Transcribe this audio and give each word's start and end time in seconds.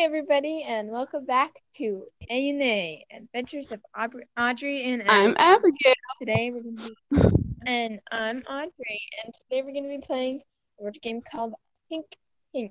everybody, 0.00 0.62
and 0.62 0.90
welcome 0.92 1.24
back 1.24 1.50
to 1.74 2.04
A 2.30 2.50
and 2.50 2.62
A 2.62 3.04
Adventures 3.16 3.72
of 3.72 3.80
Audrey, 3.98 4.26
Audrey 4.38 4.84
and 4.84 5.02
I'm 5.08 5.34
Abigail. 5.36 5.56
Abigail. 5.56 5.94
Today 6.20 6.52
we're 6.52 6.62
gonna 6.62 6.76
be, 6.76 7.50
and 7.66 7.98
I'm 8.12 8.38
Audrey, 8.42 9.00
and 9.24 9.34
today 9.34 9.62
we're 9.62 9.74
gonna 9.74 9.98
be 9.98 10.06
playing 10.06 10.40
a 10.78 10.84
word 10.84 10.98
game 11.02 11.20
called 11.20 11.54
Hink 11.90 12.06
Pink. 12.54 12.70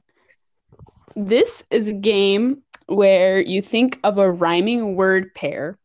This 1.17 1.65
is 1.69 1.89
a 1.89 1.93
game 1.93 2.63
where 2.87 3.41
you 3.41 3.61
think 3.61 3.99
of 4.05 4.17
a 4.17 4.31
rhyming 4.31 4.95
word 4.95 5.35
pair 5.35 5.77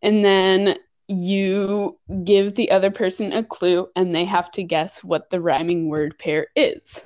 and 0.00 0.24
then 0.24 0.78
you 1.06 1.98
give 2.24 2.54
the 2.54 2.70
other 2.70 2.90
person 2.90 3.34
a 3.34 3.44
clue 3.44 3.88
and 3.94 4.14
they 4.14 4.24
have 4.24 4.50
to 4.52 4.62
guess 4.62 5.04
what 5.04 5.28
the 5.28 5.40
rhyming 5.40 5.90
word 5.90 6.18
pair 6.18 6.46
is. 6.56 7.04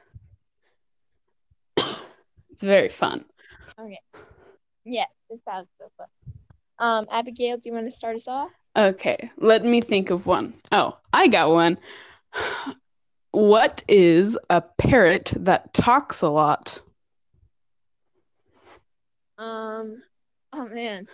it's 1.77 2.63
very 2.63 2.89
fun. 2.89 3.25
Okay. 3.79 4.01
Yes, 4.85 5.09
it 5.31 5.41
sounds 5.45 5.69
so 5.79 5.91
fun. 5.97 6.07
Um, 6.79 7.07
Abigail, 7.11 7.57
do 7.57 7.69
you 7.69 7.75
want 7.75 7.91
to 7.91 7.97
start 7.97 8.17
us 8.17 8.29
off? 8.29 8.51
Okay, 8.77 9.31
let 9.37 9.65
me 9.65 9.81
think 9.81 10.11
of 10.11 10.27
one. 10.27 10.55
Oh, 10.73 10.97
I 11.13 11.29
got 11.29 11.51
one. 11.51 11.79
What 13.33 13.85
is 13.87 14.39
a 14.49 14.63
parrot 14.63 15.35
that 15.37 15.75
talks 15.75 16.23
a 16.23 16.29
lot? 16.31 16.81
Um, 19.37 20.03
oh 20.55 20.67
man. 20.69 21.07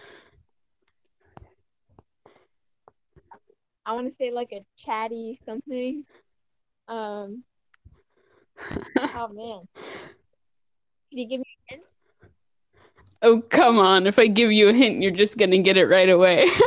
I 3.84 3.92
want 3.94 4.08
to 4.08 4.14
say 4.14 4.30
like 4.30 4.52
a 4.52 4.64
chatty 4.76 5.36
something. 5.42 6.04
Um, 6.86 7.42
oh 8.96 9.28
man. 9.32 9.68
Can 11.10 11.18
you 11.18 11.28
give 11.28 11.40
me? 11.40 11.51
Oh, 13.22 13.40
come 13.40 13.78
on. 13.78 14.06
If 14.06 14.18
I 14.18 14.26
give 14.26 14.50
you 14.52 14.68
a 14.68 14.72
hint, 14.72 15.00
you're 15.00 15.12
just 15.12 15.38
going 15.38 15.52
to 15.52 15.58
get 15.58 15.76
it 15.76 15.86
right 15.86 16.08
away. 16.08 16.48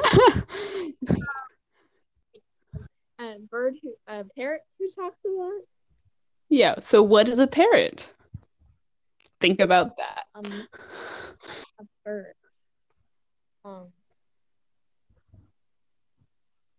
A 3.18 3.38
bird 3.50 3.76
who, 3.82 3.94
a 4.08 4.24
parrot 4.38 4.62
who 4.78 4.88
talks 4.90 5.18
a 5.26 5.30
lot? 5.30 5.62
yeah, 6.50 6.76
so 6.80 7.02
what 7.02 7.30
is 7.30 7.40
a 7.40 7.48
parrot? 7.48 8.08
Think 9.40 9.60
about 9.62 9.98
that. 9.98 10.26
Um, 10.36 10.68
a 11.80 11.84
bird. 12.04 12.34
Um, 13.64 13.88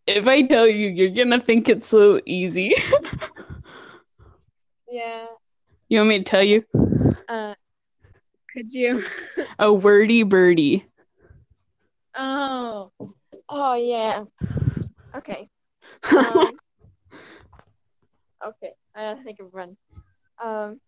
If 0.06 0.28
I 0.28 0.42
tell 0.42 0.68
you, 0.68 0.88
you're 0.88 1.10
going 1.10 1.30
to 1.30 1.44
think 1.44 1.68
it's 1.68 1.88
so 1.88 2.20
easy. 2.26 2.72
yeah. 4.90 5.26
you 5.88 5.98
want 5.98 6.08
me 6.08 6.18
to 6.18 6.24
tell 6.24 6.44
you? 6.44 6.64
Uh, 7.28 7.54
could 8.56 8.72
you? 8.72 9.04
A 9.58 9.70
wordy 9.72 10.22
birdie. 10.22 10.86
Oh, 12.16 12.90
oh 13.48 13.74
yeah. 13.74 14.24
Okay. 15.14 15.48
Um, 16.16 16.52
okay, 18.46 18.72
I 18.94 19.00
gotta 19.02 19.22
think 19.22 19.40
of 19.40 19.52
one. 19.52 19.76
Um, 20.42 20.80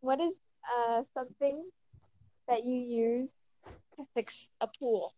what 0.00 0.20
is 0.20 0.36
uh 0.68 1.02
something 1.14 1.62
that 2.48 2.64
you 2.64 2.74
use 2.74 3.32
to 3.96 4.04
fix 4.14 4.48
a 4.60 4.66
pool? 4.66 5.14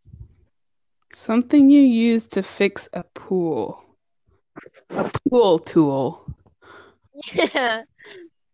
Something 1.12 1.70
you 1.70 1.80
use 1.80 2.28
to 2.28 2.42
fix 2.42 2.88
a 2.92 3.02
pool. 3.02 3.82
A 4.90 5.10
pool 5.28 5.58
tool. 5.58 6.24
Yeah. 7.32 7.82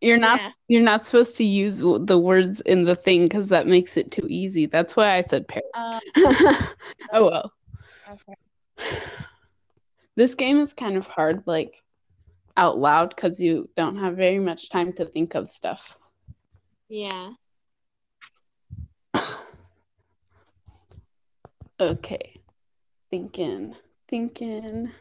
You're 0.03 0.19
not 0.19 0.41
Yeah. 0.41 0.51
you're 0.67 0.83
not 0.83 1.07
supposed 1.07 1.37
to 1.37 1.45
use 1.45 1.79
the 1.79 2.19
words 2.19 2.61
in 2.63 2.85
the 2.85 2.97
thing 2.97 3.29
cuz 3.29 3.47
that 3.49 3.69
makes 3.69 3.97
it 3.97 4.11
too 4.11 4.27
easy. 4.29 4.67
That's 4.67 4.97
why 4.97 5.13
I 5.17 5.21
said 5.21 5.47
parrot. 5.47 5.65
Um, 5.75 6.01
oh 7.13 7.31
well. 7.31 7.53
okay. 8.11 8.35
This 10.15 10.35
game 10.35 10.59
is 10.59 10.75
kind 10.75 10.99
of 10.99 11.07
hard 11.07 11.43
like 11.47 11.83
out 12.57 12.79
loud 12.79 13.17
cuz 13.17 13.41
you 13.41 13.71
don't 13.77 13.97
have 13.97 14.15
very 14.17 14.39
much 14.39 14.69
time 14.69 14.93
to 14.95 15.07
think 15.07 15.35
of 15.35 15.49
stuff. 15.49 15.99
Yeah. 16.89 17.33
Okay. 21.81 22.37
Thinking. 23.11 23.75
Thinking. 24.07 24.93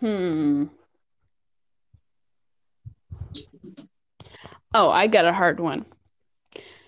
Hmm. 0.00 0.64
Oh, 4.74 4.90
I 4.90 5.06
got 5.06 5.24
a 5.24 5.32
hard 5.32 5.60
one. 5.60 5.86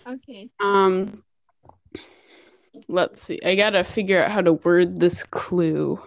Okay. 0.06 0.50
Um 0.60 1.22
let's 2.88 3.22
see. 3.22 3.41
I 3.44 3.54
got 3.56 3.70
to 3.70 3.84
figure 3.84 4.22
out 4.22 4.30
how 4.30 4.41
to 4.41 4.52
word 4.52 4.98
this 4.98 5.24
clue. 5.24 6.00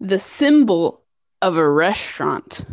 The 0.00 0.18
symbol 0.18 1.02
of 1.42 1.58
a 1.58 1.68
restaurant. 1.68 2.64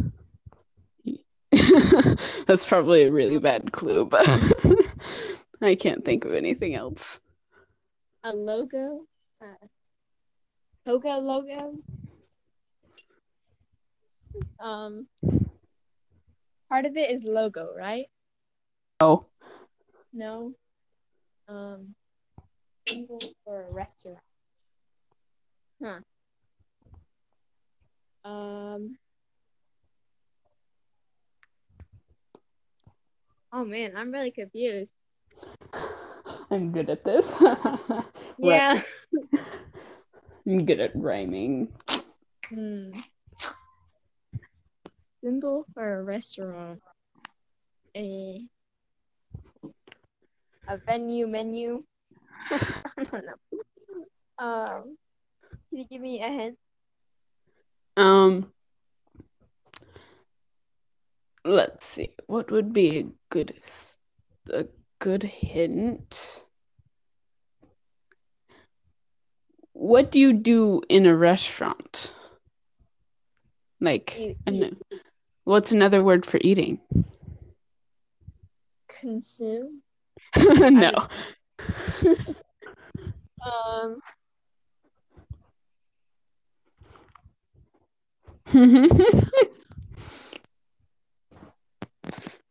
That's 1.51 2.65
probably 2.65 3.03
a 3.03 3.11
really 3.11 3.39
bad 3.39 3.71
clue, 3.71 4.05
but 4.05 4.27
I 5.61 5.75
can't 5.75 6.03
think 6.05 6.25
of 6.25 6.33
anything 6.33 6.75
else. 6.75 7.19
A 8.23 8.33
logo. 8.33 9.05
Uh, 9.41 9.67
Pogo 10.85 11.21
logo. 11.21 11.75
Um. 14.59 15.07
Part 16.69 16.85
of 16.85 16.97
it 16.97 17.11
is 17.11 17.23
logo, 17.23 17.69
right? 17.77 18.07
Oh, 18.99 19.25
No. 20.13 20.53
Um. 21.47 21.95
Symbol 22.87 23.21
for 23.43 23.67
a 23.67 23.71
restaurant. 23.71 24.19
Huh. 25.83 25.99
Um. 28.29 28.97
Oh 33.53 33.63
man, 33.63 33.93
I'm 33.95 34.11
really 34.11 34.31
confused. 34.31 34.91
I'm 36.51 36.71
good 36.71 36.89
at 36.89 37.03
this. 37.03 37.35
Yeah. 38.39 38.81
I'm 40.45 40.65
good 40.65 40.79
at 40.79 40.95
rhyming. 40.95 41.73
Hmm. 42.49 42.91
Symbol 45.27 45.65
for 45.73 45.99
a 45.99 46.03
restaurant. 46.03 46.79
A 47.97 48.47
a 50.69 50.77
venue 50.77 51.27
menu. 51.27 51.83
I 52.49 53.03
don't 53.03 53.25
know. 53.25 54.05
Um, 54.39 54.97
can 55.69 55.79
you 55.79 55.85
give 55.91 55.99
me 55.99 56.23
a 56.23 56.29
hint? 56.29 56.57
Um, 57.97 58.53
let's 61.43 61.85
see. 61.85 62.11
What 62.27 62.49
would 62.49 62.71
be 62.71 62.99
a 62.99 63.05
good 63.29 63.53
a 64.49 64.67
good 64.99 65.23
hint? 65.23 66.45
What 69.73 70.09
do 70.09 70.21
you 70.21 70.31
do 70.31 70.83
in 70.87 71.05
a 71.05 71.17
restaurant? 71.17 72.15
Like, 73.79 74.17
You 74.17 74.35
eat. 74.47 74.77
What's 75.47 75.71
another 75.71 76.03
word 76.03 76.25
for 76.25 76.39
eating? 76.41 76.77
Consume. 78.89 79.81
no. 80.35 81.07
Um, 83.45 84.01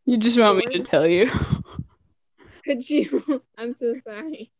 you 0.06 0.16
just 0.16 0.38
want 0.38 0.56
me 0.56 0.66
to 0.72 0.82
tell 0.82 1.06
you? 1.06 1.28
could 2.64 2.88
you? 2.88 3.42
I'm 3.58 3.74
so 3.74 3.94
sorry. 4.08 4.50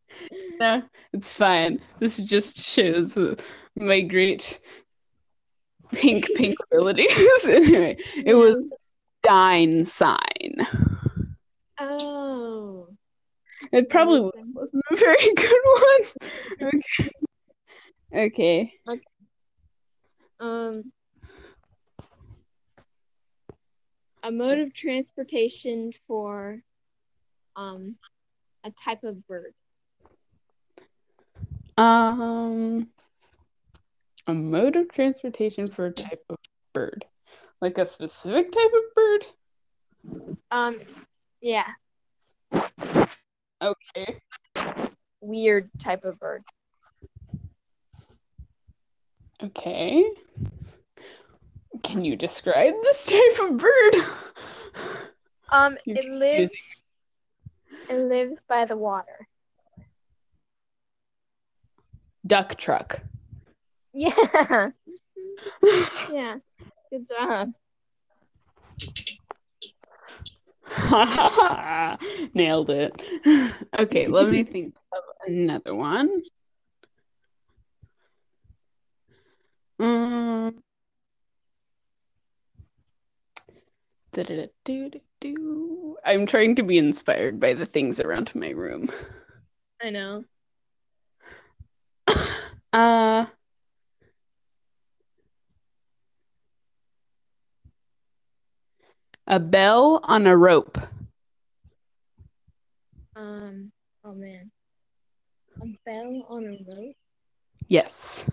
No, 0.61 0.83
it's 1.15 1.33
fine. 1.33 1.81
This 2.01 2.19
just 2.19 2.59
shows 2.59 3.17
my 3.77 4.03
great 4.03 4.61
hink 5.93 6.29
pink 6.37 6.57
abilities. 6.73 7.45
anyway, 7.49 7.97
it 8.17 8.35
was 8.35 8.63
dine 9.23 9.85
sign. 9.85 10.67
Oh. 11.81 12.89
It 13.73 13.89
probably 13.91 14.31
wasn't 14.53 14.85
a 14.91 14.97
very 14.97 15.35
good 15.37 15.63
one. 16.61 16.83
Okay. 18.15 18.73
Okay. 18.89 19.03
Um, 20.39 20.93
a 24.23 24.31
mode 24.31 24.61
of 24.61 24.73
transportation 24.73 25.93
for 26.07 26.61
um 27.57 27.97
a 28.65 28.71
type 28.71 29.03
of 29.03 29.27
bird. 29.27 29.53
Um, 31.77 32.89
a 34.27 34.35
mode 34.35 34.77
of 34.77 34.89
transportation 34.91 35.69
for 35.69 35.87
a 35.87 35.93
type 35.93 36.25
of 36.29 36.37
bird, 36.73 37.05
like 37.61 37.79
a 37.79 37.87
specific 37.87 38.51
type 38.53 38.73
of 38.75 38.95
bird. 38.95 39.25
Um, 40.51 40.81
yeah, 41.41 41.67
Okay. 43.63 44.21
weird 45.21 45.71
type 45.79 46.05
of 46.05 46.19
bird. 46.19 46.45
Okay. 49.43 50.05
Can 51.83 52.05
you 52.05 52.17
describe 52.17 52.75
this 52.83 53.07
type 53.07 53.51
of 53.51 53.57
bird? 53.59 53.95
Um, 55.51 55.77
You're 55.85 55.99
it 55.99 56.09
lives. 56.09 56.83
It 57.89 57.99
lives 57.99 58.45
by 58.49 58.65
the 58.65 58.77
water. 58.77 59.29
Duck 62.27 62.57
truck. 62.57 63.01
Yeah. 63.99 64.69
yeah. 66.13 66.37
Good 66.91 67.09
job. 67.09 67.53
Nailed 72.35 72.69
it. 72.69 73.03
Okay, 73.79 74.07
let 74.07 74.29
me 74.29 74.43
think 74.45 74.75
of 74.93 75.03
another 75.27 75.75
one. 75.75 76.23
Um, 79.79 80.63
da-da-da-do-do-do. 84.13 85.97
I'm 86.05 86.27
trying 86.27 86.55
to 86.57 86.63
be 86.63 86.77
inspired 86.77 87.41
by 87.41 87.55
the 87.55 87.65
things 87.65 87.99
around 87.99 88.35
my 88.35 88.51
room. 88.51 88.91
I 89.83 89.89
know. 89.89 90.25
Uh, 92.73 93.25
a 99.27 99.41
bell 99.41 100.01
on 100.05 100.27
a 100.27 100.37
rope. 100.37 100.79
Um. 103.15 103.73
Oh 104.05 104.15
man. 104.15 104.51
A 105.61 105.67
bell 105.85 106.27
on 106.29 106.45
a 106.45 106.59
rope. 106.71 106.95
Yes. 107.69 108.29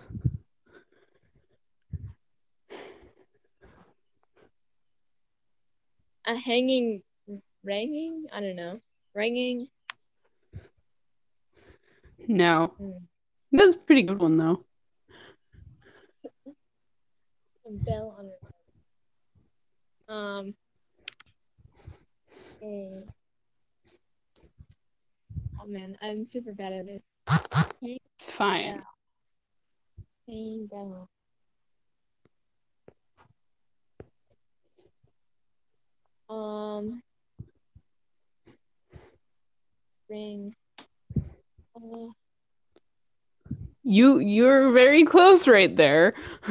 A 6.26 6.36
hanging, 6.36 7.02
ringing. 7.64 8.26
I 8.32 8.40
don't 8.40 8.56
know. 8.56 8.80
Ringing. 9.14 9.68
No. 12.26 12.72
Hmm. 12.78 12.90
That's 13.52 13.74
a 13.74 13.78
pretty 13.78 14.02
good 14.02 14.18
one 14.20 14.36
though. 14.36 14.64
A 17.66 17.70
bell 17.70 18.14
on 18.18 18.26
a 18.26 18.28
rope. 18.28 20.16
Um. 20.16 20.54
Oh 22.64 23.02
man, 25.66 25.98
I'm 26.00 26.24
super 26.24 26.54
bad 26.54 26.72
at 26.72 26.86
it. 26.88 27.02
It's 27.82 28.30
fine. 28.30 28.82
Bell. 30.26 31.10
Um. 36.30 37.02
Ring. 40.08 40.54
Uh, 41.76 42.12
You 43.82 44.18
you're 44.20 44.70
very 44.72 45.04
close 45.04 45.46
right 45.46 45.76
there. 45.76 46.14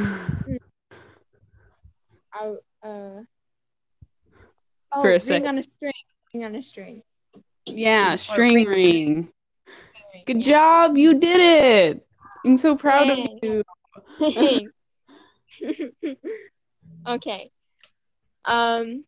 I, 2.34 2.54
uh. 2.84 3.22
Oh, 4.96 5.02
For 5.02 5.10
a 5.10 5.14
ring 5.14 5.22
sec- 5.22 5.46
on 5.46 5.58
a 5.58 5.64
string. 5.64 5.94
Ring 6.34 6.46
on 6.46 6.56
a 6.56 6.62
string. 6.62 7.04
Yeah, 7.66 8.16
string 8.16 8.66
ring. 8.66 8.68
ring. 8.68 9.30
Good 10.26 10.42
job, 10.42 10.98
you 10.98 11.20
did 11.20 11.42
it. 11.42 12.08
I'm 12.46 12.58
so 12.58 12.76
proud 12.76 13.10
of 13.10 13.20
you. 13.42 13.64
okay. 17.08 17.52
Um, 18.46 19.06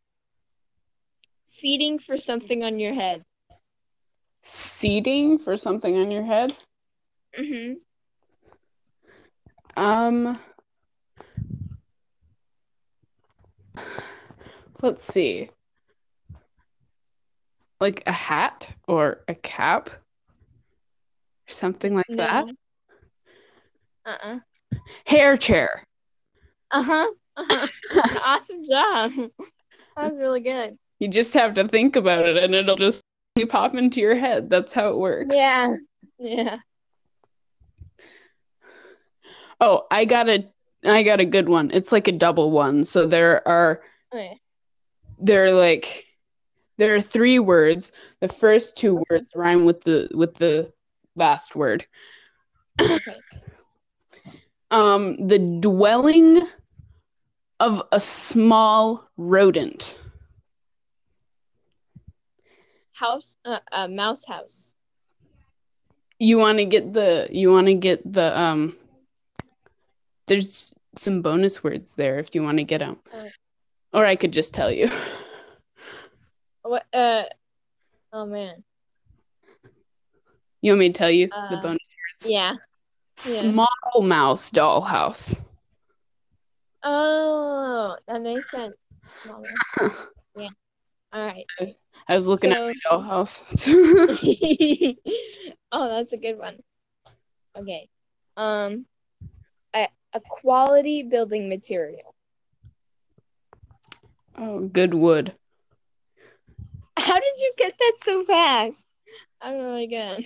seating 1.45 1.99
for 1.99 2.17
something 2.17 2.63
on 2.63 2.79
your 2.79 2.93
head. 2.93 3.23
Seating 4.43 5.37
for 5.39 5.57
something 5.57 5.97
on 5.97 6.11
your 6.11 6.23
head. 6.23 6.53
Mm-hmm. 7.37 7.73
Um 9.77 10.39
let's 14.81 15.05
see. 15.05 15.49
Like 17.79 18.03
a 18.05 18.11
hat 18.11 18.73
or 18.87 19.23
a 19.27 19.35
cap 19.35 19.89
or 19.89 21.51
something 21.51 21.95
like 21.95 22.05
that. 22.09 22.45
Uh-uh. 24.05 24.39
Hair 25.05 25.37
chair. 25.37 25.83
Uh-huh. 26.71 27.11
Uh-huh. 27.37 27.67
awesome 28.23 28.63
job. 28.65 29.11
That 29.97 30.11
was 30.11 30.17
really 30.17 30.41
good. 30.41 30.77
You 30.99 31.07
just 31.09 31.33
have 31.33 31.53
to 31.55 31.67
think 31.67 31.95
about 31.95 32.25
it 32.25 32.37
and 32.37 32.55
it'll 32.55 32.77
just 32.77 33.01
pop 33.49 33.75
into 33.75 33.99
your 33.99 34.15
head. 34.15 34.49
That's 34.49 34.73
how 34.73 34.89
it 34.89 34.97
works. 34.97 35.35
Yeah. 35.35 35.75
Yeah. 36.17 36.57
Oh, 39.59 39.85
I 39.91 40.05
got 40.05 40.29
a 40.29 40.49
I 40.85 41.03
got 41.03 41.19
a 41.19 41.25
good 41.25 41.49
one. 41.49 41.71
It's 41.73 41.91
like 41.91 42.07
a 42.07 42.11
double 42.11 42.51
one. 42.51 42.85
So 42.85 43.07
there 43.07 43.45
are 43.47 43.81
Okay. 44.13 44.39
there 45.19 45.45
are 45.45 45.51
like 45.51 46.04
there 46.77 46.95
are 46.95 47.01
three 47.01 47.39
words. 47.39 47.91
The 48.19 48.27
first 48.27 48.77
two 48.77 49.03
words 49.09 49.33
rhyme 49.35 49.65
with 49.65 49.81
the 49.81 50.09
with 50.13 50.35
the 50.35 50.71
last 51.15 51.55
word. 51.55 51.85
Okay. 52.81 53.15
Um 54.71 55.27
the 55.27 55.37
dwelling 55.37 56.41
of 57.59 57.83
a 57.91 57.99
small 57.99 59.07
rodent. 59.15 59.99
House. 62.93 63.35
Uh, 63.45 63.59
uh, 63.71 63.87
mouse 63.87 64.25
house. 64.25 64.75
You 66.17 66.39
want 66.39 66.57
to 66.57 66.65
get 66.65 66.93
the 66.93 67.27
you 67.31 67.51
want 67.51 67.67
to 67.67 67.75
get 67.75 68.01
the 68.11 68.37
um 68.37 68.75
there's 70.27 70.73
some 70.95 71.21
bonus 71.21 71.63
words 71.63 71.95
there 71.95 72.19
if 72.19 72.33
you 72.33 72.41
want 72.41 72.57
to 72.57 72.63
get 72.63 72.79
them. 72.79 72.97
Oh. 73.13 73.29
Or 73.93 74.05
I 74.05 74.15
could 74.15 74.33
just 74.33 74.53
tell 74.53 74.71
you. 74.71 74.89
What? 76.65 76.83
Uh. 76.91 77.23
Oh 78.11 78.25
man. 78.25 78.63
You 80.61 80.71
want 80.71 80.79
me 80.79 80.89
to 80.89 80.97
tell 80.97 81.11
you 81.11 81.27
the 81.27 81.35
Uh, 81.57 81.61
bonus? 81.61 81.77
Yeah. 82.25 82.53
yeah. 83.23 83.39
Small 83.39 84.01
mouse 84.01 84.49
dollhouse. 84.49 85.43
Oh, 86.81 87.95
that 88.07 88.21
makes 88.21 88.49
sense. 88.49 88.75
Yeah. 90.37 90.49
All 91.13 91.25
right. 91.25 91.45
I 92.09 92.15
was 92.15 92.27
looking 92.27 92.51
So- 92.51 92.67
at 92.69 92.75
my 92.75 92.89
dollhouse. 92.89 93.67
oh, 95.71 95.87
that's 95.89 96.13
a 96.13 96.17
good 96.17 96.37
one. 96.39 96.57
Okay. 97.57 97.87
Um, 98.35 98.85
a, 99.75 99.87
a 100.13 100.19
quality 100.19 101.03
building 101.03 101.47
material. 101.47 102.15
oh, 104.37 104.67
good 104.67 104.93
wood. 104.95 105.33
How 107.07 107.15
did 107.15 107.37
you 107.37 107.53
get 107.57 107.73
that 107.77 107.93
so 108.03 108.23
fast? 108.25 108.85
I'm 109.41 109.57
really 109.57 109.87
good. 109.87 110.25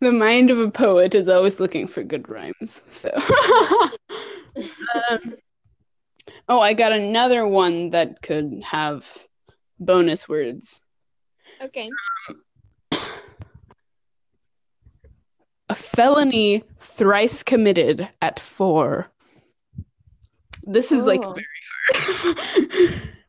The 0.00 0.12
mind 0.12 0.50
of 0.50 0.58
a 0.58 0.70
poet 0.70 1.14
is 1.14 1.28
always 1.28 1.60
looking 1.60 1.86
for 1.86 2.02
good 2.02 2.28
rhymes. 2.28 2.82
So, 2.90 3.10
um, 5.10 5.34
oh, 6.48 6.60
I 6.60 6.72
got 6.74 6.92
another 6.92 7.46
one 7.46 7.90
that 7.90 8.22
could 8.22 8.62
have 8.64 9.06
bonus 9.78 10.28
words. 10.28 10.78
okay. 11.62 11.90
A 15.68 15.74
felony 15.74 16.64
thrice 16.78 17.42
committed 17.42 18.08
at 18.22 18.40
four. 18.40 19.10
This 20.64 20.90
is 20.92 21.04
like 21.04 21.20
Oh. 21.22 21.34
very 21.34 21.46
hard. 21.92 23.02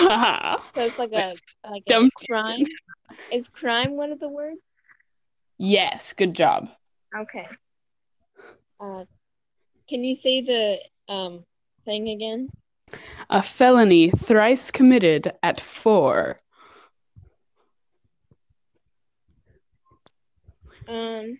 So 0.74 0.82
it's 0.82 0.98
like 0.98 1.12
a 1.12 1.34
like 1.68 1.84
a 1.90 2.08
crime. 2.26 2.64
Is 3.32 3.48
crime 3.48 3.96
one 3.96 4.12
of 4.12 4.20
the 4.20 4.28
words? 4.28 4.60
yes, 5.58 6.12
good 6.12 6.34
job. 6.34 6.68
Okay. 7.16 7.46
Uh, 8.80 9.04
can 9.88 10.04
you 10.04 10.14
say 10.14 10.40
the 10.40 11.12
um 11.12 11.44
thing 11.84 12.08
again? 12.08 12.48
A 13.28 13.42
felony 13.42 14.10
thrice 14.10 14.70
committed 14.70 15.32
at 15.42 15.60
four. 15.60 16.38
Um, 20.88 21.38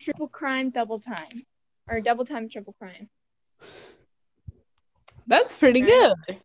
triple 0.00 0.28
crime, 0.28 0.70
double 0.70 1.00
time. 1.00 1.44
or 1.88 2.00
double 2.00 2.24
time, 2.24 2.48
triple 2.48 2.74
crime. 2.78 3.08
That's 5.28 5.56
pretty 5.56 5.82
Right. 5.82 6.14
good. 6.28 6.36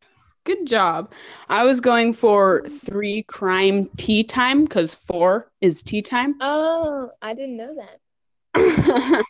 Good 0.46 0.68
job. 0.68 1.14
I 1.48 1.64
was 1.64 1.80
going 1.80 2.12
for 2.14 2.62
three 2.64 3.24
crime 3.24 3.90
tea 3.98 4.24
time 4.26 4.66
because 4.66 4.94
four 4.94 5.50
is 5.62 5.82
tea 5.82 6.02
time. 6.02 6.36
Oh, 6.42 7.10
I 7.22 7.34
didn't 7.34 7.56
know 7.58 7.76
that. 7.76 8.00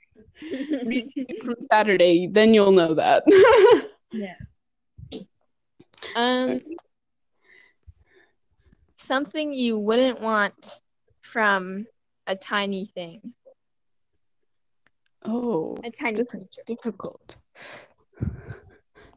From 1.46 1.56
Saturday, 1.72 2.28
then 2.28 2.54
you'll 2.54 2.72
know 2.72 2.96
that. 2.96 3.24
yeah. 4.12 4.34
Um, 6.16 6.62
something 8.98 9.54
you 9.54 9.78
wouldn't 9.78 10.20
want 10.20 10.80
from 11.22 11.86
a 12.28 12.36
tiny 12.36 12.86
thing, 12.94 13.34
oh, 15.26 15.78
a 15.84 15.92
tiny 15.92 16.18
This- 16.18 16.32
creature. 16.32 16.62
difficult. 16.66 17.36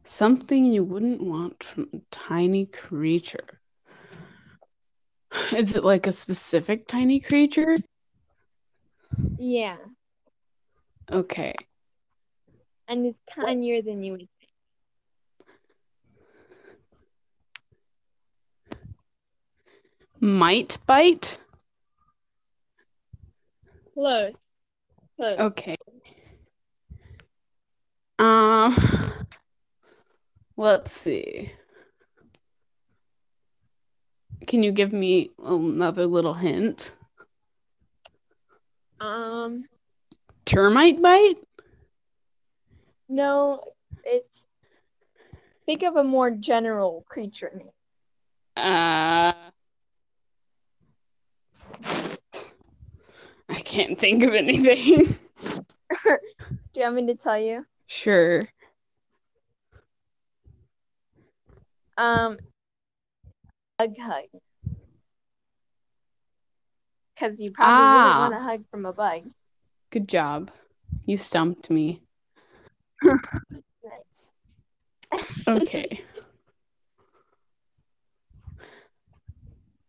Something 0.07 0.65
you 0.65 0.85
wouldn't 0.85 1.21
want 1.21 1.65
from 1.65 1.91
a 1.93 1.99
tiny 2.13 2.65
creature. 2.67 3.61
Is 5.57 5.75
it 5.75 5.85
like 5.85 6.07
a 6.07 6.13
specific 6.13 6.87
tiny 6.87 7.21
creature? 7.21 7.77
Yeah, 9.39 9.77
Okay. 11.11 11.55
and 12.89 13.07
it's 13.07 13.21
tinier 13.29 13.83
than 13.83 14.03
you 14.03 14.13
would 14.13 14.29
think. 14.41 14.51
Might 20.21 20.79
bite? 20.87 21.39
Close. 23.95 24.35
Close. 25.17 25.39
Okay. 25.39 25.77
Um, 28.19 28.75
let's 30.57 30.93
see. 30.93 31.53
Can 34.47 34.63
you 34.63 34.73
give 34.73 34.93
me 34.93 35.31
another 35.43 36.07
little 36.07 36.35
hint? 36.35 36.93
Um, 39.01 39.65
Termite 40.45 41.03
bite? 41.03 41.39
no, 43.09 43.61
it's 44.05 44.47
think 45.67 45.83
of 45.83 45.97
a 45.97 46.05
more 46.05 46.31
general 46.31 47.05
creature 47.09 47.51
name. 47.55 47.71
Uh, 48.57 49.33
I 53.49 53.61
can't 53.65 53.99
think 53.99 54.23
of 54.23 54.35
anything. 54.35 55.19
Do 56.05 56.81
you 56.81 56.83
want 56.83 56.95
me 56.97 57.07
to 57.07 57.15
tell 57.15 57.39
you? 57.39 57.65
sure. 57.87 58.43
Um, 61.97 62.38
bug 63.79 63.95
hug. 63.99 64.25
Because 67.15 67.41
you 67.41 67.50
probably 67.53 67.83
Ah. 67.83 67.93
wouldn't 67.93 68.19
want 68.19 68.35
a 68.35 68.38
hug 68.41 68.65
from 68.71 68.85
a 68.87 68.93
bug. 68.93 69.23
Good 69.91 70.09
job. 70.09 70.50
You 71.07 71.17
stumped 71.19 71.71
me. 71.71 72.03
Okay. 75.49 76.00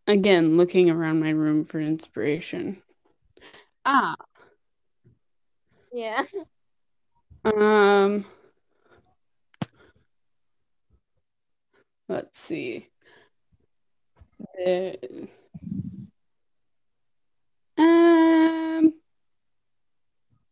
Again, 0.06 0.56
looking 0.56 0.88
around 0.88 1.18
my 1.20 1.30
room 1.30 1.64
for 1.64 1.80
inspiration. 1.80 2.80
Ah, 3.84 4.14
Yeah. 5.92 6.24
um, 7.44 8.24
let's 12.08 12.38
see. 12.38 12.88
There- 14.56 14.96
um, 17.76 18.92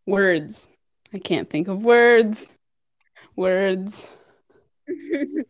words. 0.06 0.68
I 1.12 1.18
can't 1.18 1.48
think 1.50 1.68
of 1.68 1.84
words. 1.84 2.50
Words. 3.36 4.08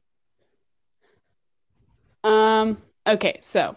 Um, 2.24 2.82
okay, 3.06 3.38
so 3.40 3.76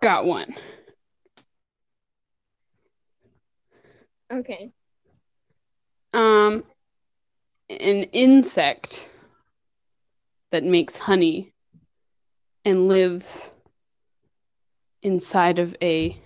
got 0.00 0.26
one. 0.26 0.54
okay. 4.32 4.70
Um, 6.12 6.64
an 7.68 8.04
insect 8.12 9.08
that 10.50 10.64
makes 10.64 10.96
honey 10.96 11.52
and 12.64 12.88
lives 12.88 13.52
inside 15.02 15.58
of 15.58 15.76
a 15.80 16.16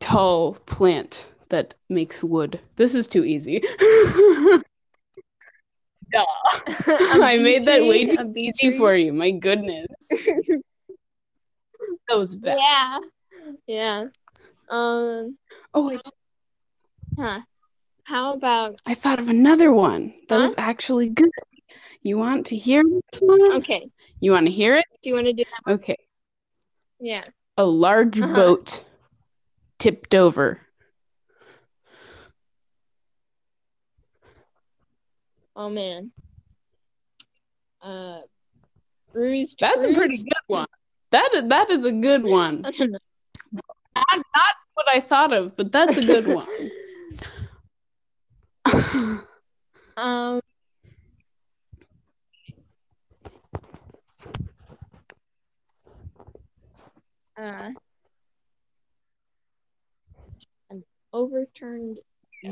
tall 0.00 0.54
plant 0.66 1.26
that 1.48 1.74
makes 1.88 2.22
wood. 2.22 2.60
This 2.76 2.94
is 2.94 3.08
too 3.08 3.24
easy. 3.24 3.60
Duh. 6.12 6.24
I 6.76 7.38
made 7.40 7.64
that 7.64 7.82
way 7.82 8.04
too 8.06 8.32
easy 8.36 8.76
for 8.76 8.94
you. 8.94 9.12
My 9.12 9.30
goodness. 9.30 9.86
That 12.08 12.18
was 12.18 12.36
bad. 12.36 12.58
Yeah. 12.58 12.98
Yeah. 13.66 14.04
Um. 14.68 15.38
Oh, 15.72 15.88
Which- 15.88 16.00
Huh. 17.18 17.40
How 18.04 18.34
about? 18.34 18.80
I 18.86 18.94
thought 18.94 19.18
of 19.18 19.28
another 19.28 19.72
one 19.72 20.14
that 20.28 20.36
Huh? 20.36 20.42
was 20.42 20.54
actually 20.58 21.08
good. 21.08 21.30
You 22.02 22.18
want 22.18 22.46
to 22.46 22.56
hear 22.56 22.82
this 22.82 23.20
one? 23.20 23.52
Okay. 23.56 23.88
You 24.20 24.32
want 24.32 24.46
to 24.46 24.52
hear 24.52 24.74
it? 24.76 24.84
Do 25.02 25.10
you 25.10 25.14
want 25.14 25.26
to 25.26 25.32
do 25.32 25.44
that? 25.44 25.72
Okay. 25.74 25.96
Yeah. 27.00 27.24
A 27.56 27.64
large 27.64 28.20
Uh-huh. 28.20 28.34
boat 28.34 28.84
tipped 29.78 30.14
over. 30.14 30.60
Oh 35.56 35.70
man. 35.70 36.10
Uh. 37.80 38.20
Bruised. 39.12 39.60
That's 39.60 39.84
a 39.84 39.92
pretty 39.92 40.16
good 40.16 40.42
one. 40.48 40.66
That 41.10 41.48
that 41.48 41.70
is 41.70 41.84
a 41.84 41.92
good 41.92 42.24
one. 42.24 42.64
I. 42.64 42.70
Not, 43.96 44.24
not 44.34 44.54
what 44.74 44.88
I 44.88 44.98
thought 44.98 45.32
of, 45.32 45.56
but 45.56 45.70
that's 45.70 45.96
a 45.96 46.04
good 46.04 46.26
one. 46.26 46.48
Um. 49.96 50.40
Uh. 57.36 57.70
An 60.70 60.82
overturned 61.12 61.98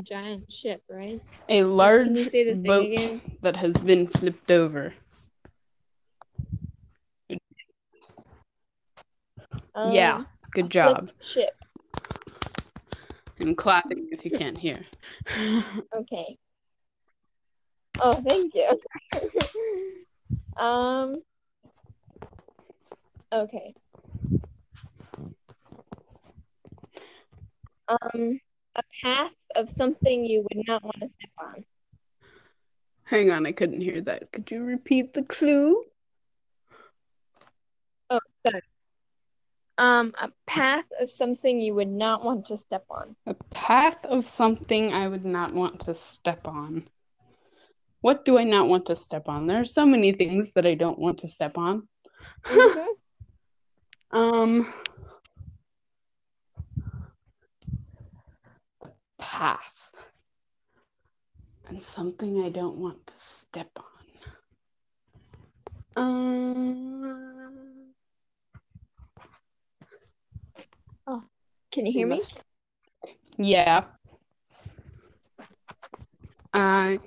giant 0.03 0.51
ship, 0.51 0.81
right? 0.89 1.21
a 1.49 1.63
large 1.63 2.17
say 2.17 2.43
the 2.45 2.53
thing 2.53 2.63
boat 2.63 2.91
again? 2.93 3.21
that 3.41 3.57
has 3.57 3.77
been 3.77 4.07
flipped 4.07 4.49
over. 4.51 4.93
Yeah, 9.75 10.15
Um, 10.17 10.27
good 10.51 10.69
job. 10.69 11.09
Ship. 11.21 11.53
And 13.43 13.57
clapping 13.57 14.07
if 14.11 14.23
you 14.23 14.31
can't 14.31 14.57
hear. 14.57 14.79
Okay. 15.95 16.37
Oh, 17.99 18.21
thank 18.23 18.53
you. 18.55 18.79
um. 20.57 21.21
Okay. 23.33 23.73
Um, 27.89 28.39
a 28.75 28.81
path 29.03 29.31
of 29.55 29.69
something 29.69 30.25
you 30.25 30.41
would 30.41 30.67
not 30.67 30.83
want 30.83 30.99
to 31.01 31.09
step 31.19 31.31
on. 31.37 31.65
Hang 33.03 33.29
on, 33.29 33.45
I 33.45 33.51
couldn't 33.51 33.81
hear 33.81 34.01
that. 34.01 34.31
Could 34.31 34.49
you 34.51 34.63
repeat 34.63 35.13
the 35.13 35.23
clue? 35.23 35.83
Oh, 38.09 38.19
sorry. 38.39 38.61
Um, 39.77 40.13
a 40.21 40.29
path 40.45 40.85
of 41.01 41.09
something 41.09 41.59
you 41.59 41.73
would 41.73 41.89
not 41.89 42.23
want 42.23 42.45
to 42.47 42.57
step 42.57 42.85
on. 42.89 43.15
A 43.25 43.33
path 43.51 44.05
of 44.05 44.27
something 44.27 44.93
I 44.93 45.07
would 45.07 45.25
not 45.25 45.53
want 45.53 45.79
to 45.81 45.93
step 45.93 46.47
on. 46.47 46.87
What 48.01 48.25
do 48.25 48.37
I 48.37 48.43
not 48.43 48.67
want 48.67 48.85
to 48.87 48.95
step 48.95 49.27
on? 49.29 49.47
There 49.47 49.61
are 49.61 49.65
so 49.65 49.85
many 49.85 50.11
things 50.11 50.51
that 50.55 50.65
I 50.65 50.75
don't 50.75 50.99
want 50.99 51.19
to 51.19 51.27
step 51.27 51.57
on. 51.57 51.87
Mhm. 52.45 52.87
Um, 54.11 54.71
path 59.17 59.89
and 61.67 61.81
something 61.81 62.41
I 62.43 62.49
don't 62.49 62.77
want 62.77 63.07
to 63.07 63.13
step 63.17 63.71
on. 63.77 63.85
Um, 65.95 67.82
Can 71.73 71.87
you 71.87 71.91
hear 71.91 72.05
me? 72.05 72.21
Yeah. 73.35 73.85
I'm 76.53 76.99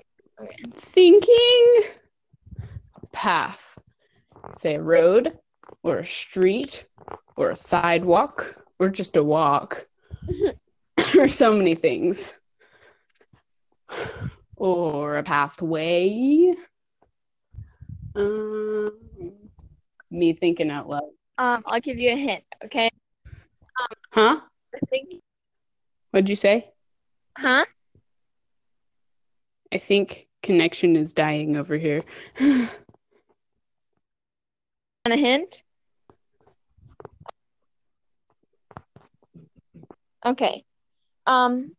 thinking 0.72 1.82
a 3.00 3.06
path. 3.12 3.78
Say 4.50 4.74
a 4.74 4.82
road 4.82 5.38
or 5.84 5.98
a 5.98 6.06
street 6.06 6.84
or 7.36 7.50
a 7.50 7.56
sidewalk 7.56 8.60
or 8.80 8.88
just 8.88 9.14
a 9.14 9.22
walk. 9.22 9.86
or 11.16 11.28
so 11.28 11.54
many 11.54 11.76
things. 11.76 12.34
Or 14.56 15.18
a 15.18 15.22
pathway. 15.22 16.56
Um, 18.16 18.98
me 20.10 20.32
thinking 20.32 20.72
out 20.72 20.88
loud. 20.88 21.10
Um, 21.38 21.62
I'll 21.66 21.80
give 21.80 21.98
you 21.98 22.10
a 22.10 22.16
hint. 22.16 22.42
Okay. 22.64 22.90
Huh? 24.10 24.40
What'd 26.10 26.28
you 26.30 26.36
say? 26.36 26.70
Huh? 27.36 27.64
I 29.72 29.78
think 29.78 30.28
connection 30.42 30.96
is 30.96 31.12
dying 31.12 31.56
over 31.56 31.76
here. 31.76 32.02
Want 32.40 32.70
a 35.06 35.16
hint? 35.16 35.62
Okay. 40.24 40.64
Um. 41.26 41.76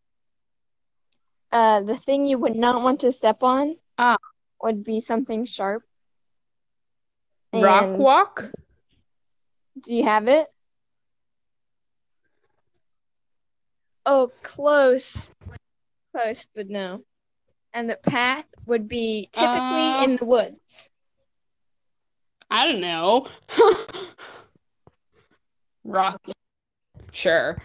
Uh, 1.51 1.81
the 1.81 1.95
thing 1.97 2.25
you 2.25 2.37
would 2.37 2.55
not 2.55 2.81
want 2.81 2.99
to 3.01 3.11
step 3.11 3.41
on 3.41 3.75
Ah. 3.97 4.17
would 4.61 4.83
be 4.83 4.99
something 4.99 5.45
sharp. 5.45 5.83
Rock 7.53 7.85
And 7.85 7.97
walk? 7.99 8.51
Do 9.81 9.95
you 9.95 10.03
have 10.03 10.27
it? 10.27 10.47
Oh, 14.09 14.31
close. 14.41 15.29
Close, 16.15 16.47
but 16.55 16.69
no. 16.69 17.03
And 17.73 17.89
the 17.89 17.97
path 17.97 18.45
would 18.65 18.87
be 18.87 19.29
typically 19.33 19.97
Uh, 19.99 20.03
in 20.03 20.15
the 20.15 20.23
woods. 20.23 20.87
I 22.49 22.65
don't 22.67 22.79
know. 22.79 23.27
Rock. 25.83 26.21
Sure. 27.11 27.57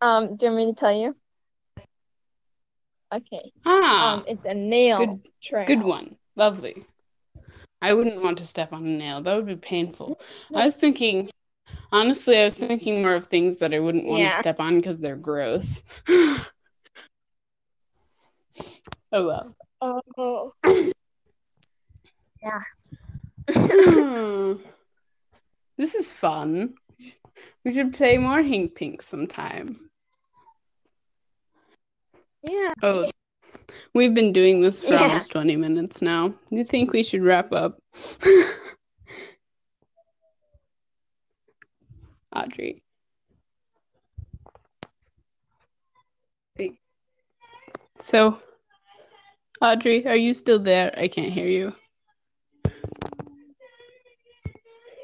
Um, 0.00 0.36
do 0.36 0.46
you 0.46 0.52
want 0.52 0.66
me 0.66 0.72
to 0.72 0.78
tell 0.78 0.92
you? 0.96 1.16
Okay. 3.12 3.50
Ah, 3.66 4.18
Um, 4.18 4.24
it's 4.28 4.44
a 4.44 4.54
nail 4.54 4.98
good, 5.06 5.32
trail. 5.42 5.66
good 5.66 5.82
one. 5.82 6.16
Lovely. 6.36 6.84
I 7.82 7.92
wouldn't 7.94 8.22
want 8.22 8.38
to 8.38 8.46
step 8.46 8.72
on 8.72 8.84
a 8.84 8.88
nail. 8.88 9.20
That 9.20 9.34
would 9.34 9.46
be 9.46 9.56
painful. 9.56 10.20
I 10.54 10.64
was 10.64 10.76
thinking, 10.76 11.28
honestly, 11.92 12.38
I 12.38 12.44
was 12.44 12.54
thinking 12.54 13.02
more 13.02 13.14
of 13.14 13.26
things 13.26 13.58
that 13.58 13.74
I 13.74 13.78
wouldn't 13.78 14.06
want 14.06 14.22
Yeah. 14.22 14.30
to 14.30 14.36
step 14.36 14.60
on 14.60 14.76
because 14.76 14.98
they're 14.98 15.16
gross. 15.16 15.82
oh 16.08 16.46
well. 19.12 19.54
Oh. 19.80 20.52
Hmm. 23.48 24.54
This 25.78 25.94
is 25.94 26.10
fun. 26.12 26.74
We 27.64 27.72
should 27.72 27.94
play 27.94 28.18
more 28.18 28.42
Hink 28.42 28.74
Pink 28.74 29.00
sometime. 29.00 29.88
Yeah. 32.46 32.74
Oh, 32.82 33.10
we've 33.94 34.12
been 34.12 34.34
doing 34.34 34.60
this 34.60 34.82
for 34.82 34.92
Yeah. 34.92 35.04
almost 35.04 35.30
20 35.30 35.56
minutes 35.56 36.02
now. 36.02 36.34
You 36.50 36.64
think 36.64 36.92
we 36.92 37.02
should 37.02 37.22
wrap 37.22 37.50
up? 37.52 37.78
Audrey. 42.34 42.82
So, 48.00 48.38
Audrey, 49.60 50.06
are 50.06 50.16
you 50.16 50.32
still 50.32 50.58
there? 50.58 50.92
I 50.96 51.08
can't 51.08 51.32
hear 51.32 51.46
you. 51.46 51.74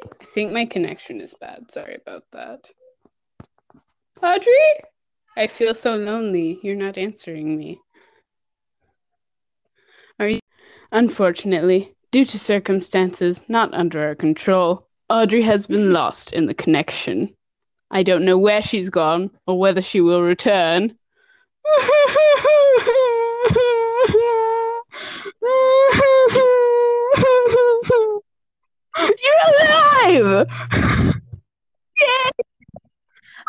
I 0.02 0.24
think 0.34 0.52
my 0.52 0.64
connection 0.64 1.20
is 1.20 1.34
bad. 1.40 1.70
Sorry 1.70 1.96
about 1.96 2.24
that. 2.32 2.70
Audrey? 4.22 4.80
I 5.36 5.46
feel 5.46 5.74
so 5.74 5.94
lonely. 5.96 6.58
You're 6.62 6.74
not 6.74 6.96
answering 6.96 7.56
me. 7.56 7.78
Are 10.18 10.28
you? 10.28 10.40
Unfortunately, 10.92 11.94
due 12.10 12.24
to 12.24 12.38
circumstances 12.38 13.44
not 13.48 13.74
under 13.74 14.02
our 14.02 14.14
control, 14.14 14.85
Audrey 15.08 15.42
has 15.42 15.66
been 15.66 15.92
lost 15.92 16.32
in 16.32 16.46
the 16.46 16.54
connection. 16.54 17.32
I 17.92 18.02
don't 18.02 18.24
know 18.24 18.36
where 18.38 18.60
she's 18.60 18.90
gone 18.90 19.30
or 19.46 19.58
whether 19.58 19.80
she 19.80 20.00
will 20.00 20.22
return. 20.22 20.98
You're 28.98 29.42
alive! 29.52 30.46
Yay! 32.00 32.30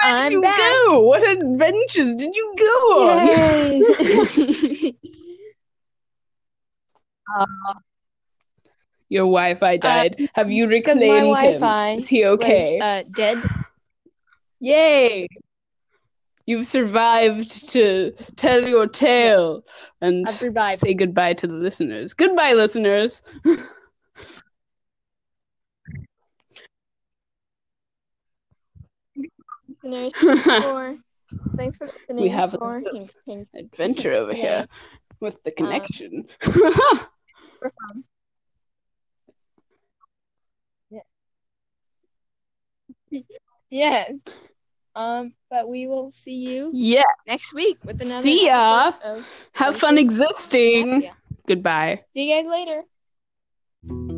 Where 0.04 0.14
I'm 0.14 0.30
did 0.30 0.32
you 0.34 0.42
back. 0.42 0.58
go? 0.58 1.00
What 1.00 1.28
adventures 1.28 2.16
did 2.16 2.36
you 2.36 2.56
go 2.58 3.10
on? 3.10 3.28
Yay. 3.28 4.94
Uh, 7.38 7.46
Your 9.10 9.24
Wi-Fi 9.26 9.78
died. 9.78 10.30
Have 10.36 10.52
you 10.52 10.68
because 10.68 11.04
my 11.04 11.20
reclaimed 11.20 11.38
Wi-Fi 11.38 11.94
him? 11.94 12.00
Is 12.00 12.08
he 12.10 12.26
okay? 12.26 12.78
Was, 12.80 13.06
uh, 13.06 13.10
dead. 13.12 13.38
Yay! 14.60 15.28
You've 16.46 16.66
survived 16.66 17.70
to 17.72 18.12
tell 18.36 18.68
your 18.68 18.88
tale 18.88 19.64
and 20.02 20.28
say 20.28 20.94
goodbye 20.94 21.34
to 21.34 21.48
the 21.48 21.54
listeners. 21.54 22.14
Goodbye, 22.14 22.54
listeners. 22.54 23.22
Listeners, 29.84 30.14
for 30.62 30.98
thanks 31.58 31.78
for 31.78 31.88
listening 31.88 32.24
We 32.24 32.30
have 32.30 32.54
a 32.54 32.58
for 32.58 32.80
little 32.82 33.10
Adventure 33.54 34.14
over 34.14 34.34
Yeah. 34.34 34.42
here 34.60 34.68
with 35.20 35.44
the 35.44 35.52
connection. 35.52 36.28
For 37.60 37.72
yes. 43.70 44.14
Um, 44.96 45.34
but 45.50 45.70
we 45.70 45.88
will 45.88 46.12
see 46.12 46.36
you. 46.36 46.72
Yeah. 46.74 47.04
Next 47.28 47.54
week 47.54 47.78
with 47.86 48.02
another. 48.02 48.24
See 48.24 48.48
ya. 48.48 48.94
Have 49.54 49.78
fun 49.78 49.98
existing. 49.98 51.12
Goodbye. 51.48 52.02
See 52.14 52.32
you 52.32 52.42
guys 52.42 52.50
later. 52.50 54.17